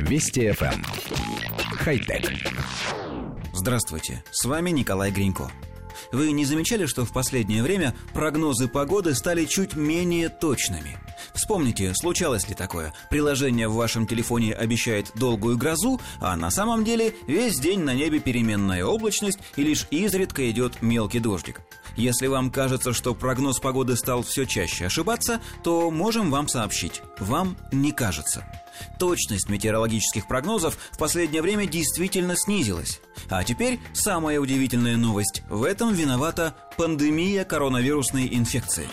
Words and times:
Вести 0.00 0.48
FM. 0.48 0.74
Эм. 0.74 0.84
Хай-тек. 1.78 2.30
Здравствуйте, 3.52 4.22
с 4.30 4.44
вами 4.44 4.70
Николай 4.70 5.10
Гринько. 5.10 5.50
Вы 6.12 6.32
не 6.32 6.44
замечали, 6.44 6.86
что 6.86 7.04
в 7.04 7.12
последнее 7.12 7.62
время 7.62 7.94
прогнозы 8.12 8.68
погоды 8.68 9.14
стали 9.14 9.44
чуть 9.44 9.74
менее 9.74 10.28
точными? 10.28 10.98
Вспомните, 11.34 11.92
случалось 11.94 12.48
ли 12.48 12.54
такое? 12.54 12.92
Приложение 13.10 13.68
в 13.68 13.74
вашем 13.74 14.06
телефоне 14.06 14.54
обещает 14.54 15.10
долгую 15.14 15.56
грозу, 15.56 16.00
а 16.20 16.36
на 16.36 16.50
самом 16.50 16.84
деле 16.84 17.14
весь 17.26 17.58
день 17.58 17.80
на 17.80 17.94
небе 17.94 18.20
переменная 18.20 18.84
облачность 18.84 19.38
и 19.56 19.64
лишь 19.64 19.86
изредка 19.90 20.48
идет 20.50 20.82
мелкий 20.82 21.20
дождик. 21.20 21.60
Если 21.96 22.26
вам 22.26 22.50
кажется, 22.50 22.92
что 22.92 23.14
прогноз 23.14 23.60
погоды 23.60 23.96
стал 23.96 24.22
все 24.22 24.44
чаще 24.44 24.86
ошибаться, 24.86 25.40
то 25.62 25.90
можем 25.90 26.30
вам 26.30 26.48
сообщить. 26.48 27.02
Вам 27.18 27.56
не 27.72 27.92
кажется. 27.92 28.44
Точность 28.98 29.48
метеорологических 29.48 30.26
прогнозов 30.26 30.76
в 30.90 30.98
последнее 30.98 31.42
время 31.42 31.66
действительно 31.66 32.34
снизилась. 32.36 33.00
А 33.30 33.44
теперь 33.44 33.80
самая 33.92 34.40
удивительная 34.40 34.96
новость. 34.96 35.42
В 35.48 35.62
этом 35.62 35.92
виновата 35.92 36.54
пандемия 36.76 37.44
коронавирусной 37.44 38.28
инфекции. 38.32 38.88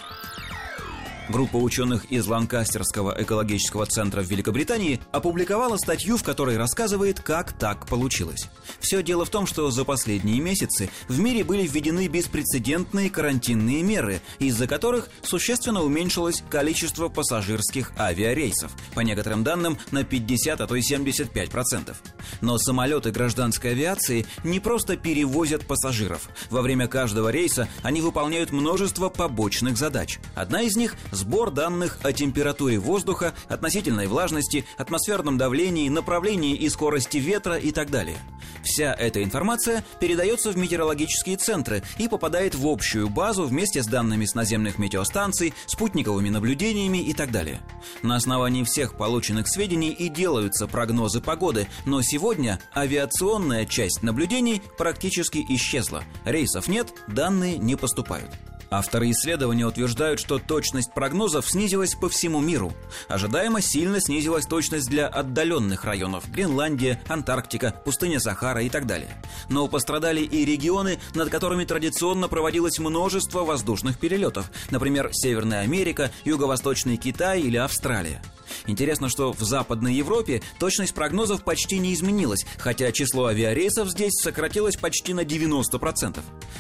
Группа 1.31 1.55
ученых 1.55 2.11
из 2.11 2.27
Ланкастерского 2.27 3.15
экологического 3.17 3.85
центра 3.85 4.21
в 4.21 4.25
Великобритании 4.25 4.99
опубликовала 5.13 5.77
статью, 5.77 6.17
в 6.17 6.23
которой 6.23 6.57
рассказывает, 6.57 7.21
как 7.21 7.53
так 7.53 7.87
получилось. 7.87 8.49
Все 8.81 9.01
дело 9.01 9.23
в 9.23 9.29
том, 9.29 9.47
что 9.47 9.71
за 9.71 9.85
последние 9.85 10.41
месяцы 10.41 10.89
в 11.07 11.19
мире 11.21 11.45
были 11.45 11.65
введены 11.65 12.09
беспрецедентные 12.09 13.09
карантинные 13.09 13.81
меры, 13.81 14.19
из-за 14.39 14.67
которых 14.67 15.07
существенно 15.21 15.81
уменьшилось 15.83 16.43
количество 16.49 17.07
пассажирских 17.07 17.93
авиарейсов, 17.97 18.73
по 18.93 18.99
некоторым 18.99 19.45
данным 19.45 19.77
на 19.91 20.03
50, 20.03 20.59
а 20.59 20.67
то 20.67 20.75
и 20.75 20.81
75%. 20.81 21.95
Но 22.41 22.57
самолеты 22.57 23.11
гражданской 23.11 23.71
авиации 23.71 24.25
не 24.43 24.59
просто 24.59 24.97
перевозят 24.97 25.65
пассажиров. 25.65 26.27
Во 26.49 26.61
время 26.61 26.89
каждого 26.89 27.29
рейса 27.29 27.69
они 27.83 28.01
выполняют 28.01 28.51
множество 28.51 29.07
побочных 29.07 29.77
задач. 29.77 30.19
Одна 30.35 30.63
из 30.63 30.75
них– 30.75 30.97
сбор 31.21 31.51
данных 31.51 31.99
о 32.03 32.11
температуре 32.11 32.79
воздуха, 32.79 33.33
относительной 33.47 34.07
влажности, 34.07 34.65
атмосферном 34.77 35.37
давлении, 35.37 35.87
направлении 35.87 36.55
и 36.55 36.67
скорости 36.69 37.17
ветра 37.17 37.57
и 37.57 37.71
так 37.71 37.89
далее. 37.89 38.17
Вся 38.63 38.93
эта 38.93 39.23
информация 39.23 39.83
передается 39.99 40.51
в 40.51 40.57
метеорологические 40.57 41.37
центры 41.37 41.83
и 41.97 42.07
попадает 42.07 42.55
в 42.55 42.67
общую 42.67 43.09
базу 43.09 43.43
вместе 43.43 43.81
с 43.81 43.87
данными 43.87 44.25
с 44.25 44.35
наземных 44.35 44.77
метеостанций, 44.77 45.53
спутниковыми 45.65 46.29
наблюдениями 46.29 46.99
и 46.99 47.13
так 47.13 47.31
далее. 47.31 47.61
На 48.01 48.15
основании 48.15 48.63
всех 48.63 48.97
полученных 48.97 49.47
сведений 49.47 49.91
и 49.91 50.09
делаются 50.09 50.67
прогнозы 50.67 51.21
погоды, 51.21 51.67
но 51.85 52.01
сегодня 52.01 52.59
авиационная 52.75 53.65
часть 53.65 54.03
наблюдений 54.03 54.61
практически 54.77 55.45
исчезла. 55.49 56.03
Рейсов 56.25 56.67
нет, 56.67 56.93
данные 57.07 57.57
не 57.57 57.75
поступают. 57.75 58.29
Авторы 58.73 59.11
исследования 59.11 59.67
утверждают, 59.67 60.21
что 60.21 60.39
точность 60.39 60.93
прогнозов 60.93 61.45
снизилась 61.45 61.93
по 61.93 62.07
всему 62.07 62.39
миру. 62.39 62.71
Ожидаемо 63.09 63.59
сильно 63.59 63.99
снизилась 63.99 64.45
точность 64.45 64.89
для 64.89 65.09
отдаленных 65.09 65.83
районов– 65.83 66.31
Гренландия, 66.31 67.01
Антарктика, 67.09 67.75
пустыня 67.83 68.21
Сахара 68.21 68.63
и 68.63 68.69
так 68.69 68.87
далее. 68.87 69.21
Но 69.49 69.67
пострадали 69.67 70.21
и 70.21 70.45
регионы, 70.45 70.99
над 71.13 71.29
которыми 71.29 71.65
традиционно 71.65 72.29
проводилось 72.29 72.79
множество 72.79 73.43
воздушных 73.43 73.99
перелетов, 73.99 74.49
например, 74.69 75.09
Северная 75.11 75.63
Америка, 75.63 76.09
Юго-Восточный 76.23 76.95
Китай 76.95 77.41
или 77.41 77.57
Австралия. 77.57 78.21
Интересно, 78.67 79.09
что 79.09 79.33
в 79.33 79.41
Западной 79.41 79.93
Европе 79.93 80.41
точность 80.59 80.93
прогнозов 80.93 81.43
почти 81.43 81.79
не 81.79 81.93
изменилась, 81.93 82.45
хотя 82.57 82.91
число 82.91 83.25
авиарейсов 83.25 83.89
здесь 83.89 84.13
сократилось 84.21 84.75
почти 84.75 85.13
на 85.13 85.21
90%. 85.21 86.19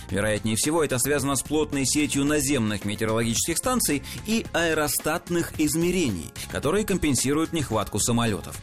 Вероятнее 0.09 0.55
всего, 0.55 0.83
это 0.83 0.99
связано 0.99 1.35
с 1.35 1.41
плотной 1.41 1.85
сетью 1.85 2.25
наземных 2.25 2.85
метеорологических 2.85 3.57
станций 3.57 4.03
и 4.25 4.45
аэростатных 4.53 5.53
измерений, 5.59 6.31
которые 6.51 6.85
компенсируют 6.85 7.53
нехватку 7.53 7.99
самолетов. 7.99 8.57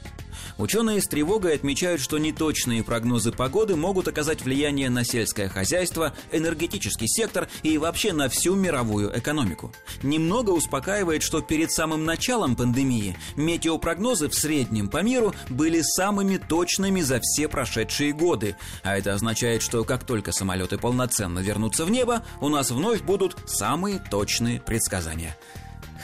Ученые 0.59 1.01
с 1.01 1.07
тревогой 1.07 1.55
отмечают, 1.55 2.01
что 2.01 2.19
неточные 2.19 2.83
прогнозы 2.83 3.33
погоды 3.33 3.77
могут 3.77 4.09
оказать 4.09 4.43
влияние 4.43 4.91
на 4.91 5.05
сельское 5.05 5.49
хозяйство, 5.49 6.13
энергетический 6.33 7.09
сектор 7.09 7.49
и 7.63 7.79
вообще 7.79 8.13
на 8.13 8.29
всю 8.29 8.55
мировую 8.55 9.17
экономику. 9.17 9.73
Немного 10.03 10.51
успокаивает, 10.51 11.23
что 11.23 11.41
перед 11.41 11.71
самым 11.73 12.05
началом 12.05 12.57
пандемии 12.57 13.17
метеопрогнозы 13.37 14.29
в 14.29 14.35
среднем 14.35 14.89
по 14.89 15.03
миру 15.03 15.35
были 15.49 15.81
самыми 15.83 16.39
точными 16.39 17.01
за 17.01 17.21
все 17.21 17.49
прошедшие 17.49 18.13
годы. 18.13 18.57
А 18.83 18.97
это 18.97 19.15
означает, 19.15 19.63
что 19.63 19.85
как 19.85 20.05
только 20.05 20.33
самолеты 20.33 20.79
полноценно 20.79 21.41
вернутся 21.41 21.85
в 21.85 21.91
небо, 21.91 22.23
у 22.41 22.49
нас 22.49 22.71
вновь 22.71 23.03
будут 23.03 23.37
самые 23.47 23.99
точные 23.99 24.61
предсказания. 24.61 25.37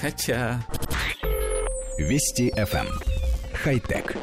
Хотя... 0.00 0.64
Вести 1.98 2.50
FM. 2.50 3.13
Хай-тек. 3.64 4.14